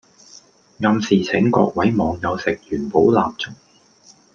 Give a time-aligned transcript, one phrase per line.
[0.79, 3.53] 暗示請各位網友食元寶蠟燭